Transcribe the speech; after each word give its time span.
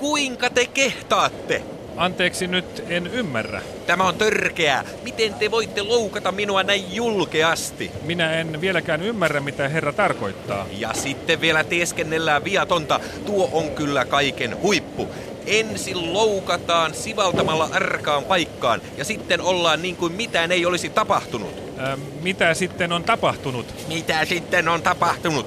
Kuinka 0.00 0.50
te 0.50 0.66
kehtaatte? 0.66 1.62
Anteeksi 1.96 2.46
nyt, 2.46 2.84
en 2.88 3.06
ymmärrä. 3.06 3.62
Tämä 3.86 4.08
on 4.08 4.14
törkeää. 4.14 4.84
Miten 5.02 5.34
te 5.34 5.50
voitte 5.50 5.82
loukata 5.82 6.32
minua 6.32 6.62
näin 6.62 6.94
julkeasti? 6.94 7.90
Minä 8.02 8.32
en 8.32 8.60
vieläkään 8.60 9.02
ymmärrä, 9.02 9.40
mitä 9.40 9.68
herra 9.68 9.92
tarkoittaa. 9.92 10.66
Ja 10.78 10.92
sitten 10.94 11.40
vielä 11.40 11.64
teeskennellään 11.64 12.44
viatonta. 12.44 13.00
Tuo 13.26 13.48
on 13.52 13.70
kyllä 13.70 14.04
kaiken 14.04 14.62
huippu. 14.62 15.08
Ensin 15.46 16.12
loukataan 16.12 16.94
sivaltamalla 16.94 17.68
arkaan 17.72 18.24
paikkaan 18.24 18.80
ja 18.96 19.04
sitten 19.04 19.40
ollaan 19.40 19.82
niin 19.82 19.96
kuin 19.96 20.12
mitään 20.12 20.52
ei 20.52 20.66
olisi 20.66 20.88
tapahtunut. 20.88 21.50
Ä, 21.78 21.98
mitä 22.22 22.54
sitten 22.54 22.92
on 22.92 23.04
tapahtunut? 23.04 23.74
Mitä 23.88 24.24
sitten 24.24 24.68
on 24.68 24.82
tapahtunut? 24.82 25.46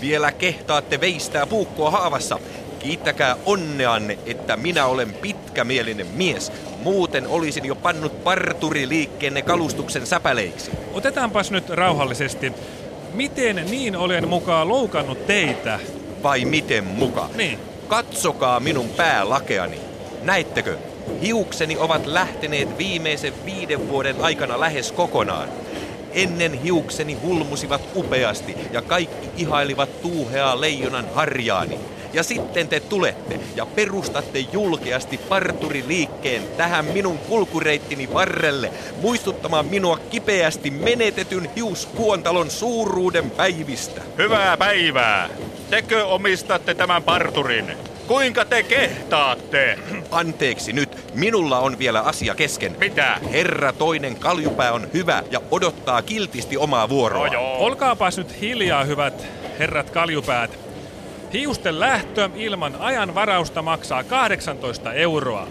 Vielä 0.00 0.32
kehtaatte 0.32 1.00
veistää 1.00 1.46
puukkoa 1.46 1.90
haavassa. 1.90 2.38
Kiittäkää 2.78 3.36
onneanne, 3.46 4.18
että 4.26 4.56
minä 4.56 4.86
olen 4.86 5.12
pitkämielinen 5.12 6.06
mies. 6.06 6.52
Muuten 6.82 7.26
olisin 7.26 7.64
jo 7.64 7.74
pannut 7.74 8.24
parturiliikkeenne 8.24 9.42
kalustuksen 9.42 10.06
säpäleiksi. 10.06 10.70
Otetaanpas 10.94 11.50
nyt 11.50 11.70
rauhallisesti. 11.70 12.52
Miten 13.14 13.56
niin 13.70 13.96
olen 13.96 14.28
mukaan 14.28 14.68
loukannut 14.68 15.26
teitä? 15.26 15.80
Vai 16.22 16.44
miten 16.44 16.84
muka? 16.84 17.28
Niin. 17.34 17.58
Katsokaa 17.88 18.60
minun 18.60 18.88
päälakeani. 18.88 19.78
Näittekö? 20.22 20.76
Hiukseni 21.22 21.76
ovat 21.76 22.06
lähteneet 22.06 22.78
viimeisen 22.78 23.32
viiden 23.44 23.88
vuoden 23.88 24.16
aikana 24.20 24.60
lähes 24.60 24.92
kokonaan. 24.92 25.48
Ennen 26.18 26.52
hiukseni 26.52 27.14
hulmusivat 27.14 27.80
upeasti 27.94 28.56
ja 28.72 28.82
kaikki 28.82 29.28
ihailivat 29.36 30.02
tuuheaa 30.02 30.60
leijonan 30.60 31.14
harjaani. 31.14 31.78
Ja 32.12 32.22
sitten 32.22 32.68
te 32.68 32.80
tulette 32.80 33.40
ja 33.56 33.66
perustatte 33.66 34.38
julkeasti 34.52 35.18
parturiliikkeen 35.18 36.42
tähän 36.56 36.84
minun 36.84 37.18
kulkureittini 37.18 38.12
varrelle, 38.14 38.72
muistuttamaan 39.02 39.66
minua 39.66 39.98
kipeästi 40.10 40.70
menetetyn 40.70 41.50
hiuskuontalon 41.56 42.50
suuruuden 42.50 43.30
päivistä. 43.30 44.02
Hyvää 44.18 44.56
päivää! 44.56 45.28
Tekö 45.70 46.06
omistatte 46.06 46.74
tämän 46.74 47.02
parturin? 47.02 47.87
Kuinka 48.08 48.44
te 48.44 48.62
kehtaatte? 48.62 49.78
Anteeksi 50.10 50.72
nyt, 50.72 51.14
minulla 51.14 51.58
on 51.58 51.78
vielä 51.78 52.00
asia 52.00 52.34
kesken. 52.34 52.76
Mitä? 52.80 53.18
Herra 53.32 53.72
toinen 53.72 54.16
kaljupää 54.16 54.72
on 54.72 54.88
hyvä 54.94 55.22
ja 55.30 55.40
odottaa 55.50 56.02
kiltisti 56.02 56.56
omaa 56.56 56.88
vuoroa. 56.88 57.26
No 57.26 57.32
joo. 57.32 57.56
Olkaapas 57.58 58.18
nyt 58.18 58.40
hiljaa, 58.40 58.84
hyvät 58.84 59.26
herrat 59.58 59.90
kaljupäät. 59.90 60.58
Hiusten 61.32 61.80
lähtö 61.80 62.30
ilman 62.34 62.76
ajan 62.80 63.14
varausta 63.14 63.62
maksaa 63.62 64.04
18 64.04 64.92
euroa. 64.92 65.48